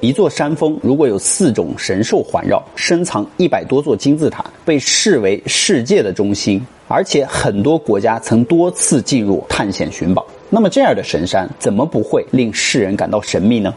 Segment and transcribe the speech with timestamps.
[0.00, 13.74] 一座山峰如果有四种神兽环绕，深藏一百多座金字塔，被视为世界的中心，而且很多国家曾多次进入探险寻宝，那么这样的神山怎么不会令世人感到神秘呢？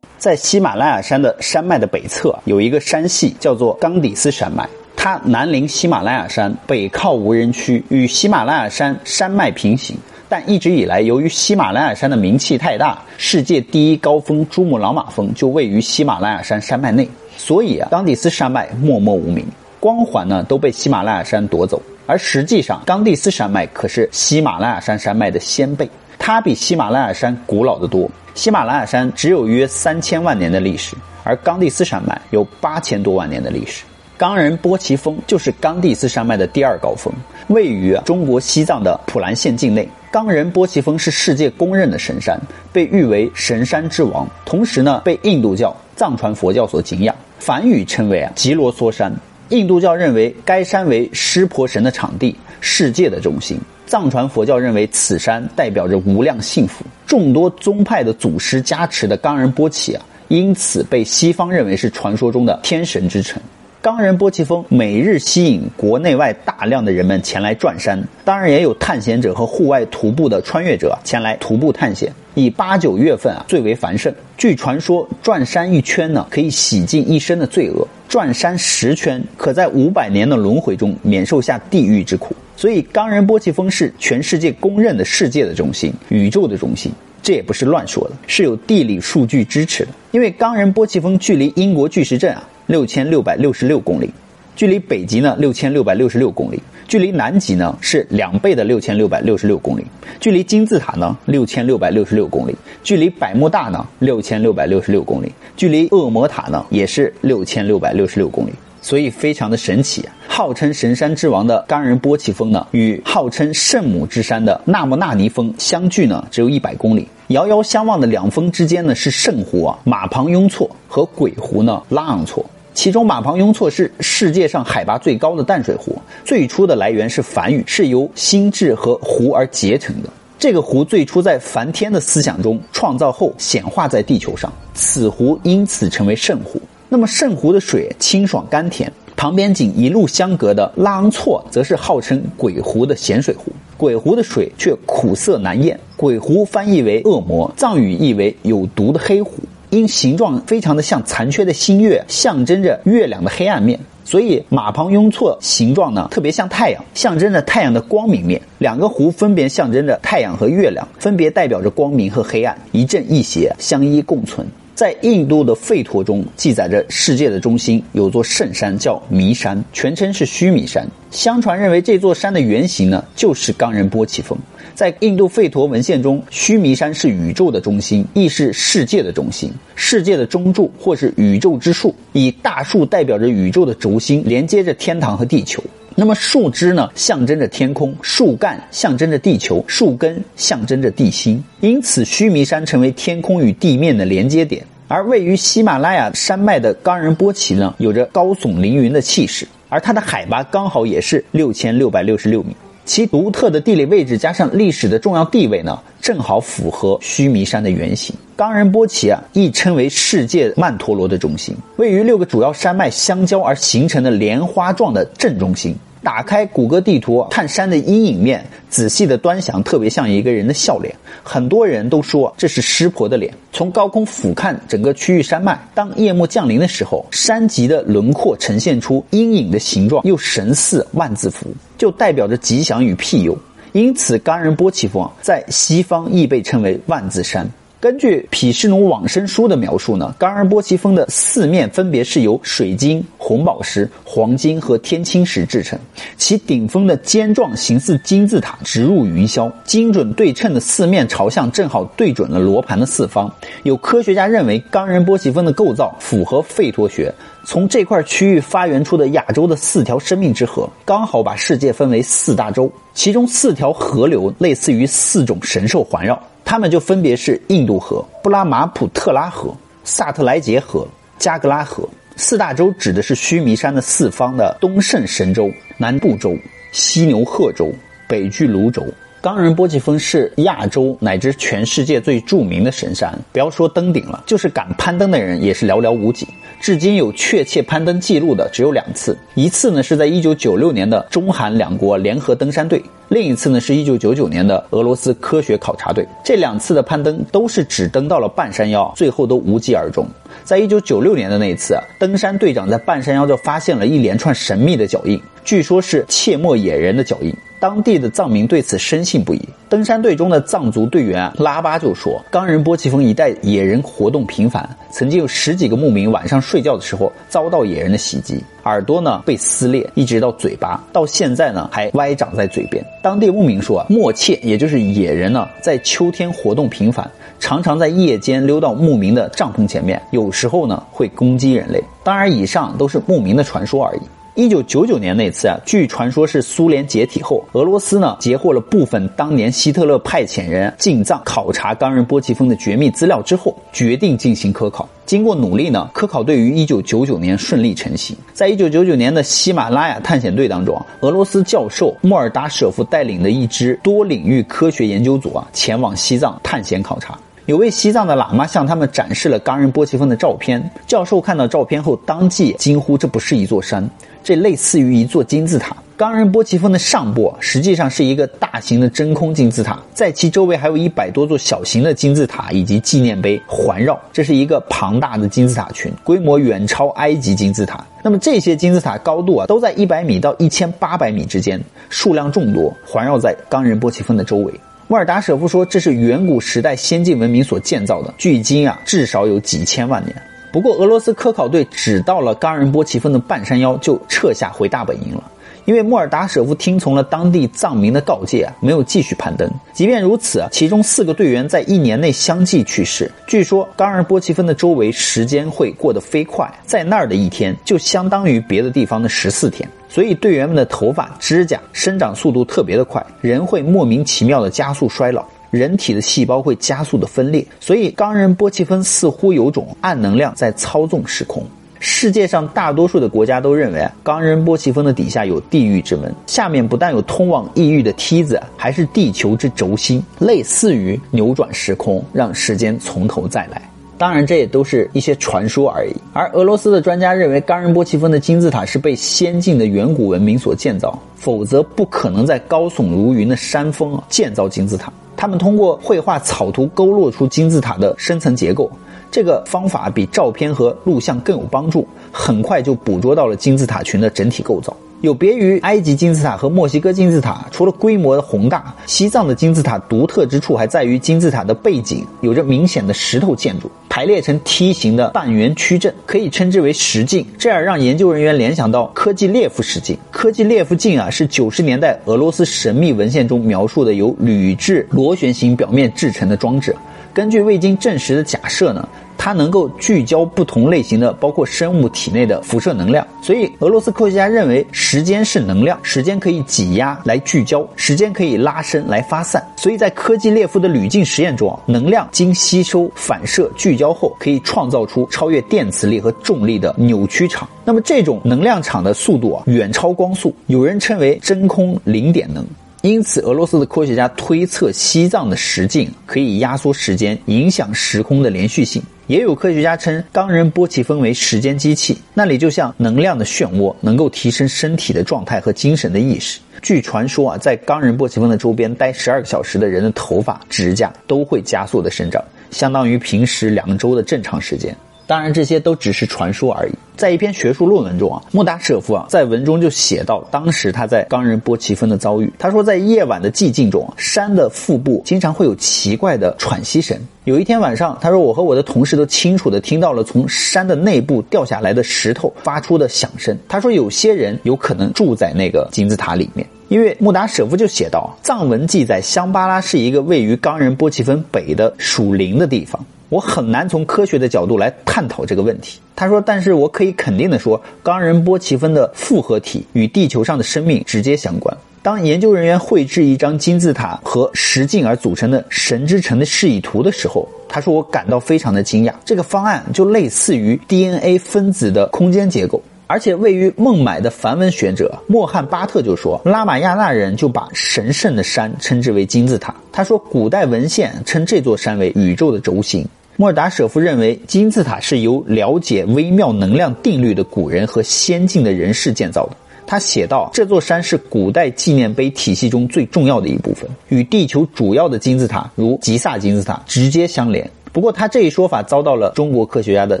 [0.18, 9.96] 在喜马拉雅山的山脉的北侧有一个山系叫做冈底斯山脉，它南临喜马拉雅山，北靠无人区，与喜马拉雅山山脉平行。
[10.28, 19.46] 但一直以来，由于喜马拉雅山的名气太大，世界第一高峰珠穆朗玛峰就位于喜马拉雅山山脉内，所以啊，冈底斯山脉默默无名，
[19.78, 21.80] 光环呢都被喜马拉雅山夺走。
[22.06, 28.10] 而实际上，冈底斯山脉可是喜马拉雅山山脉的先辈，它比喜马拉雅山古老的多。
[28.34, 33.84] 喜马拉雅山只有约三千万年的历史，而冈底斯山脉有八千多万年的历史。
[34.16, 37.12] 冈仁波齐峰就是冈底斯山脉的第二高峰，
[37.48, 39.88] 位于中国西藏的普兰县境内。
[40.12, 42.40] 冈仁波齐峰是世界公认的神山，
[42.72, 44.24] 被誉为神山之王。
[44.44, 49.12] 同时呢，被印度教、藏传佛教所敬仰，梵语称为啊吉罗梭山。
[49.48, 53.58] 印度教认为该山为湿婆神的场地，世界的中心。
[53.84, 56.84] 藏传佛教认为此山代表着无量幸福。
[57.04, 63.42] 众多宗派的祖师加持的冈仁波齐啊，因此被西方认为是传说中的天神之城。
[63.84, 72.10] 冈仁波齐峰每日吸引国内外大量的人们前来转山，当然也有探险者和户外徒步的穿越者前来徒步探险。
[72.34, 74.10] 以八九月份啊最为繁盛。
[74.38, 82.34] 据传说，转山一圈呢可以洗尽一身的罪恶；转山十圈，可在五百年的轮回中免受下地狱之苦。
[82.56, 86.90] 所以，冈仁波齐峰是全世界公认的世界的中心、宇宙的中心。
[87.22, 89.90] 这也不是乱说的，是有地理数据支持的。
[90.10, 92.48] 因为冈仁波齐峰距离英国巨石阵啊。
[92.66, 94.10] 六千六百六十六公里，
[94.56, 99.84] 距离北极呢六千六百六十六公里，距离南极呢是两倍的六千六百六十六公里，
[100.20, 110.08] 距离金字塔呢六千六百六十六公里，距离百慕大呢六千六百六十六公里，距离恶魔塔呢也是六千六百六十六公里，所以非常的神奇！
[110.26, 117.08] 号称神山之王的冈仁波齐峰呢，与号称圣母之山的纳木纳尼峰相距呢只有一百公里。
[117.28, 122.44] 遥遥相望的两峰之间呢是圣湖啊马旁雍措和鬼湖呢拉昂措。
[122.74, 130.10] 其中马旁雍措是世界上海拔最高的淡水湖，最初的来源是梵语，是由心智和湖而结成的。
[130.38, 136.60] 这个湖最初在梵天的思想中创造后显化在地球上，此湖因此成为圣湖。
[136.88, 145.78] 那么圣湖的水清爽甘甜，旁边仅一路相隔的拉昂措则是号称鬼湖的咸水湖，鬼湖的水却苦涩难咽。
[145.96, 149.38] 鬼湖翻译为恶魔，藏语意为有毒的黑湖。
[149.74, 158.40] 因形状非常的像残缺的新月，象征着月亮的黑暗面，所以马旁雍措形状呢特别像太阳，象征着太阳的光明面。
[158.58, 164.46] 两个湖分别象征着太阳和月亮，分别代表着光明和黑暗，一正一邪，相依共存。
[164.74, 170.84] 在印度的吠陀中记载着，世界的中心有座圣山叫弥山，全称是须弥山。
[171.12, 174.36] 相传认为这座山的原型呢，就是冈仁波齐峰。
[174.74, 181.94] 在印度吠陀文献中，须弥山是宇宙的中心，亦是世界的中心，世界的中柱或是宇宙之树。
[182.12, 185.62] 以大树代表着宇宙的轴心，连接着天堂和地球。
[185.96, 191.42] 那么树枝呢，象征着天空；树干象征着地球；树根象征着地心。
[191.60, 194.64] 因此，须弥山成为天空与地面的连接点。
[194.88, 202.56] 而位于喜马拉雅山脉的冈仁波齐呢，有着高耸凌云的气势，而它的海拔刚好也是六千六百六十六米。
[202.84, 208.14] 其独特的地理位置加上历史的重要地位呢，正好符合须弥山的原型。
[208.36, 215.74] 冈仁波齐啊，亦称为世界曼陀罗的中心，位于六个主要山脉相交而形成的莲花状的正中心。
[216.02, 220.94] 打开谷歌地图看山的阴影面，仔细的端详，特别像一个人的笑脸。
[221.22, 223.32] 很多人都说这是湿婆的脸。
[223.54, 233.36] 从高空俯瞰整个区域山脉，当夜幕降临的时候，山脊的轮廓呈现出阴影的形状，又神似万字符，就代表着吉祥与庇佑。
[233.72, 237.50] 因此，冈仁波齐峰在西方亦被称为万字山。
[237.84, 245.78] 根据毗湿奴往生书的描述呢，冈仁波齐峰的四面分别是由水晶、红宝石、黄金和天青石制成，
[246.16, 253.30] 其顶峰的尖状形似金字塔，直入云霄，精准对称的四面朝向正好对准了罗盘的四方。
[253.64, 257.14] 有科学家认为，冈仁波齐峰的构造符合吠陀学，
[257.44, 266.18] 从这块区域发源出的亚洲的四条生命之河，刚好把世界分为四大洲，其中四条河流类似于四种神兽环绕。
[266.54, 269.52] 它们就分别是印度河、布拉马普特拉河、
[269.82, 270.86] 萨特莱杰河、
[271.18, 271.88] 加格拉河。
[272.14, 276.32] 四大洲指的是须弥山的四方的东胜神州、南部洲、
[276.70, 277.72] 西牛贺州、
[278.06, 278.86] 北俱泸州、
[279.20, 286.28] 冈仁波齐峰是亚洲乃至全世界最著名的神山，不要说登顶了，就是敢攀登的人也是寥寥无几。
[286.64, 296.08] 至今有确切攀登记录的只有两次，一次呢是在一九九六年的中韩两国联合登山队，另一次呢是一九九九年的俄罗斯科学考察队。
[296.24, 300.06] 这两次的攀登都是只登到了半山腰，最后都无疾而终。
[300.42, 307.30] 在一九九六年的那一次，登山队长在半山腰就发现了一连串神秘的脚印，据说是切莫野人的脚印。
[307.64, 309.40] 当地的藏民对此深信不疑。
[309.70, 331.82] 登山队中的藏族队员拉巴就说：“冈仁波齐峰一带野人活动频繁，曾经有十几个牧民晚上睡觉的时候遭到野人的袭击，耳朵呢被撕裂，一直到嘴巴，到现在呢还歪长在嘴边。”当地牧民说：“啊，莫切也就是野人呢，在秋天活动频繁，常常在夜间溜到牧民的帐篷前面，有时候呢会攻击人类。
[332.02, 334.00] 当然，以上都是牧民的传说而已。”
[334.36, 344.88] 一九九九年那次啊，据传说是苏联解体后，俄罗斯呢截获了部分当年希特勒派遣人进藏考察冈仁波齐峰的绝密资料之后，决定进行科考。
[345.06, 348.16] 经过努力呢，科考队于一九九九年顺利成型。
[348.32, 357.16] 在一九九九年的喜马拉雅探险队当中啊，俄罗斯教授莫尔达舍夫带领的一支多领域科学研究组啊，前往西藏探险考察。
[357.46, 360.70] 有位西藏的喇嘛向他们展示了冈仁波齐峰的照片。
[360.86, 363.86] 教授看到照片后，当即惊呼：“这不是一座山，
[364.24, 373.96] 这类似于一座金字塔。”冈仁波齐峰的上部实际上是一个大型的真空金字塔，在其周围还有一百多座小型的金字塔以及纪念碑环绕。
[374.12, 377.86] 这是一个庞大的金字塔群，规模远超埃及金字塔。
[378.02, 384.52] 那么这些金字塔高度啊，都在一百米到一千八百米之间，数量众多，环绕在冈仁波齐峰的周围。
[384.88, 390.14] 莫尔达舍夫说：“这是远古时代先进文明所建造的，距今啊至少有几千万年。”
[390.54, 395.24] 不过，俄罗斯科考队只到了冈仁波齐峰的半山腰就撤下回大本营了，
[395.64, 399.50] 因为莫尔达舍夫听从了当地藏民的告诫，没有继续攀登。
[399.72, 403.10] 即便如此，其中四个队员在一年内相继去世。
[403.26, 409.68] 据说，冈仁波齐峰的周围时间会过得飞快，在那儿的一天就相当于别的地方的十四天。
[409.88, 417.46] 所以队员们的头发、指甲生长速度特别的快，人会莫名其妙的加速衰老，人体的细胞会加速的分裂。
[417.60, 421.42] 所以冈仁波齐峰似乎有种暗能量在操纵时空。
[421.86, 433.60] 世界上大多数的国家都认为啊冈仁波齐峰的底下有地狱之门，下面不但有通往异域的梯子，还是地球之轴心，类似于扭转时空，让时间从头再来。
[433.98, 435.92] 当然，这也都是一些传说而已。
[436.12, 444.92] 而俄罗斯的专家认为，冈仁波齐峰的金字塔是被先进的远古文明所建造，否则不可能在高耸如云的山峰建造金字塔。
[445.24, 448.70] 他们通过绘画草图勾勒出金字塔的深层结构，
[449.10, 454.76] 这个方法比照片和录像更有帮助，很快就捕捉到了金字塔群的整体构造。
[455.00, 469.96] 有别于埃及金字塔和墨西哥金字塔，除了规模的宏大，西藏的金字塔独特之处还在于金字塔的背景有着明显的石头建筑，排列成梯形的半圆曲阵，可以称之为石镜，这样让研究人员联想到科技列夫石镜。
[470.10, 476.74] 科技列夫镜啊，是九十年代俄罗斯神秘文献中描述的由铝制螺旋形表面制成的装置。
[477.12, 478.88] 根据未经证实的假设呢。
[479.16, 483.06] 它能够聚焦不同类型的，包括生物体内的辐射能量。
[483.22, 489.42] 所以，俄罗斯科学家认为，时间是能量，时间可以挤压来聚焦，时间可以拉伸来发散。
[489.56, 497.48] 所以在科技列夫的铝镜实验中啊，能量经吸收、反射、聚焦后，可以创造出超越电磁力和重力的扭曲场。
[497.64, 502.44] 那么，这种能量场的速度啊，远超光速，有人称为真空零点能。
[502.82, 508.82] 因此，俄罗斯的科学家推测，西藏的石镜可以压缩时间，影响时空的连续性。
[509.06, 516.40] 也有科学家称冈仁波齐峰为时间机器，那里就像能量的漩涡，能够提升身体的状态和精神的意识。
[516.62, 524.74] 据传说啊，在冈仁波齐峰的周边待十二个小时的人的头发、指甲都会加速的生长，相当于平时两周的正常时间。
[525.06, 526.72] 当然，这些都只是传说而已。
[526.96, 532.32] 在一篇学术论文中啊，穆达舍夫啊在文中就写到，当时他在冈仁波齐峰的遭遇。
[532.38, 536.96] 他说，在夜晚的寂静中，山的腹部经常会有奇怪的喘息声。
[537.24, 543.36] 有一天晚上，他说我和我的同事都清楚地听到了从山的内部掉下来的石头发出的响声。
[543.48, 552.86] 他说，有些人有可能住在那个金字塔里面，因为穆达舍夫就写道，藏文记载香巴拉是一个位于冈仁波齐峰北的属林的地方。
[553.14, 555.78] 我很难从科学的角度来探讨这个问题。
[555.94, 561.56] 他说：“但是我可以肯定的说，冈仁波齐峰的复合体与地球上的生命直接相关。
[561.80, 568.92] 当研究人员绘制一张金字塔和石镜而组成的神之城的示意图的时候，他说我感到非常的惊讶。
[569.04, 572.60] 这个方案就类似于 DNA 分子的空间结构。
[572.86, 579.54] 而且位于孟买的梵文学者莫汉巴特就说，拉玛亚纳人就把神圣的山称之为金字塔。
[579.72, 582.86] 他说，古代文献称这座山为宇宙的轴心。
[583.16, 589.36] 莫尔达舍夫认为，金字塔是由了解微妙能量定律的古人和先进的人士建造的。
[589.66, 600.00] 他写道：“这座山是古代纪念碑体系中最重要的一部分，与地球主要的金字塔，如吉萨金字塔直接相连。”不过，他这一说法遭到了中国科学家的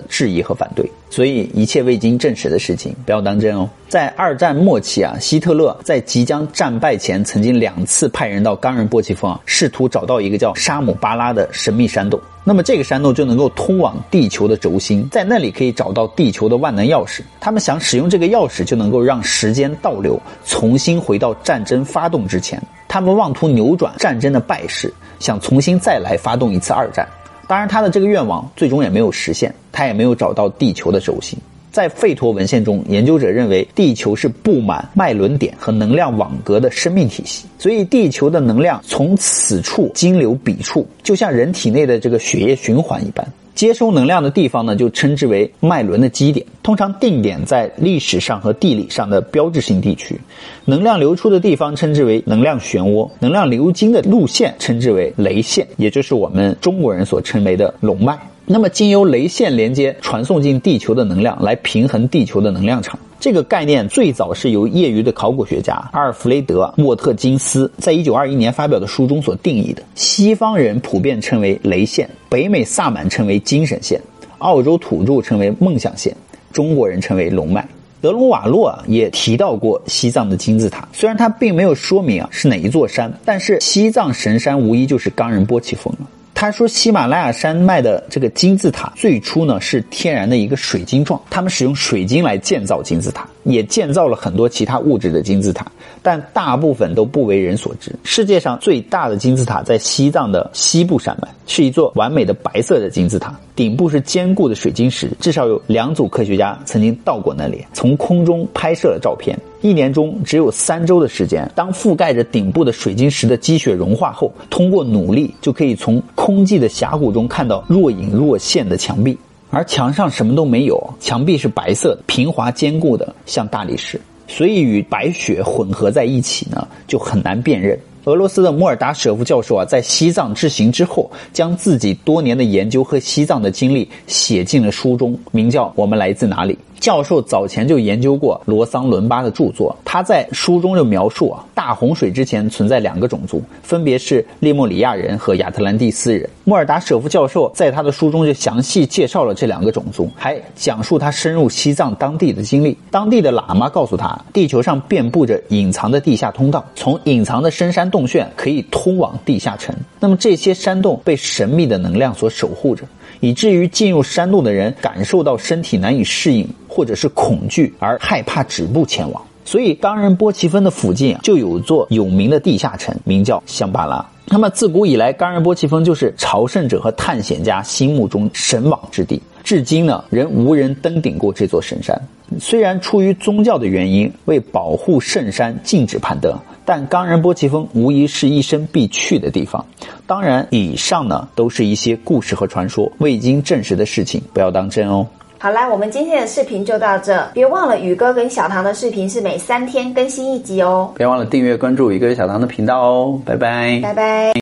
[0.08, 3.68] 质疑和反对，所以一切未经证实的事情不要当真哦。
[3.88, 12.20] 在二战末期啊，希特勒在即将战败前，曾经两次派人到冈仁波齐峰啊，试图找到一个叫沙姆巴拉的神秘山洞。
[12.44, 17.22] 那么这个山洞就能够通往地球的轴心，在那里可以找到地球的万能钥匙。
[17.40, 20.16] 他们想使用这个钥匙，就能够让时间倒流，
[20.46, 22.62] 重新回到战争发动之前。
[22.86, 27.04] 他们妄图扭转战争的败势，想重新再来发动一次二战。
[27.46, 31.38] 当然，他的这个愿望最终也没有实现，他也没有找到地球的轴心。
[31.70, 43.26] 在费陀文献中，研究者认为地球是布满脉轮点和能量网格的生命体系，所以地球的能量从此处经流彼处，就像人体内的这个血液循环一般。
[43.64, 50.20] 接收能量的地方呢，就称之为脉轮的基点，通常定点在历史上和地理上的标志性地区。
[50.66, 58.18] 能量流出的地方称之为能量漩涡，能量流经的路线称之为雷线，也就是我们中国人所称为的龙脉。
[58.44, 62.98] 那么，经由雷线连接传送进地球的能量，来平衡地球的能量场。
[63.24, 69.82] 这个概念最早是由业余的考古学家阿尔弗雷德·沃特金斯在一九二一年发表的书中所定义的。
[69.94, 73.98] 西方人普遍称为雷线，北美萨满称为精神线，
[74.40, 76.14] 澳洲土著称为梦想线，
[76.52, 77.66] 中国人称为龙脉。
[78.02, 86.06] 德隆瓦洛也提到过西藏的金字塔，虽然他并没有说明啊是哪一座山，但是西藏神山无疑就是冈仁波齐峰了。
[86.34, 95.64] 他说，喜马拉雅山脉的这个金字塔最初呢是天然的一个水晶状，他们使用水晶来建造金字塔，也建造了很多其他物质的金字塔，
[96.02, 97.94] 但大部分都不为人所知。
[98.02, 109.38] 世界上最大的金字塔在西藏的西部山脉，是一座完美的白色的金字塔，顶部是坚固的水晶石，至少有两组科学家曾经到过那里，从空中拍摄了照片。
[109.64, 119.16] 一年中只有三周的时间，当覆盖着顶部的水晶石的积雪融化后，通过努力就可以从空寂的峡谷中看到若隐若现的墙壁，
[119.48, 127.78] 而墙上什么都没有，墙壁是白色的，平滑坚固的，像大理石，所以与白雪混合在一起呢，就很难辨认。
[128.04, 136.52] 俄罗斯的莫尔达舍夫教授啊，在西藏之行之后，将自己多年的研究和西藏的经历写进了书中，名叫《我们来自哪里》。
[136.84, 146.28] 教授早前就研究过罗桑伦巴的著作，他在书中就描述啊，大洪水之前存在两个种族，分别是利莫里亚人和亚特兰蒂斯人。
[146.44, 152.76] 莫尔达舍夫教授在他的书中就详细介绍了这两个种族，还讲述他深入西藏当地的经历。
[152.90, 159.74] 当地的喇嘛告诉他，地球上遍布着隐藏的地下通道，从隐藏的深山洞穴可以通往地下城。
[159.98, 162.84] 那么这些山洞被神秘的能量所守护着。
[163.20, 169.22] 以至于进入山洞的人感受到身体难以适应，或者是恐惧而害怕止步前往。
[169.44, 174.04] 所以，冈仁波齐峰的附近就有座有名的地下城，名叫香巴拉。
[174.26, 179.20] 那么，自古以来，冈仁波齐峰就是朝圣者和探险家心目中神往之地。
[179.44, 182.00] 至今呢，仍无人登顶过这座神山。
[182.40, 186.34] 虽然出于宗教的原因，为保护圣山禁止攀登。
[186.64, 189.66] 但冈仁波齐峰无疑是一生必去的地方。
[190.06, 195.06] 当然，以上呢都是一些故事和传说，未经证实的事情，不要当真哦。
[195.44, 200.90] 好啦，我们今天的视频就到这，别忘了宇哥跟小唐的视频是每三天更新一集哦。
[200.96, 204.32] 别忘了订阅关注宇哥小唐的频道哦，拜拜，拜拜。